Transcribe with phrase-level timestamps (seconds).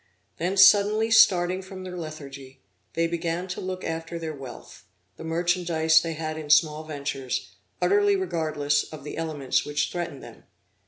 [0.37, 2.59] Then suddenly starting from their lethargy,
[2.93, 4.83] they began to look after their wealth,
[5.15, 10.45] the merchandise they had in small ventures, utterly regardless of the elements which threatened them.